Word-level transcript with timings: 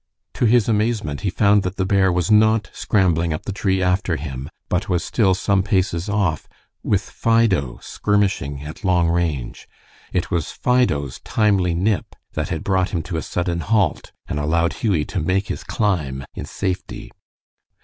To 0.33 0.45
his 0.45 0.67
amazement 0.67 1.21
he 1.21 1.29
found 1.29 1.61
that 1.61 1.75
the 1.75 1.85
bear 1.85 2.11
was 2.11 2.31
not 2.31 2.71
scrambling 2.73 3.33
up 3.33 3.43
the 3.43 3.51
tree 3.51 3.83
after 3.83 4.15
him, 4.15 4.49
but 4.67 4.89
was 4.89 5.03
still 5.05 5.35
some 5.35 5.61
paces 5.61 6.09
off, 6.09 6.49
with 6.81 7.03
Fido 7.03 7.77
skirmishing 7.83 8.63
at 8.63 8.83
long 8.83 9.09
range. 9.09 9.69
It 10.11 10.31
was 10.31 10.51
Fido's 10.51 11.19
timely 11.23 11.75
nip 11.75 12.15
that 12.33 12.49
had 12.49 12.63
brought 12.63 12.89
him 12.89 13.03
to 13.03 13.17
a 13.17 13.21
sudden 13.21 13.59
halt, 13.59 14.11
and 14.25 14.39
allowed 14.39 14.73
Hughie 14.81 15.05
to 15.05 15.19
make 15.19 15.49
his 15.49 15.63
climb 15.63 16.25
in 16.33 16.45
safety. 16.45 17.11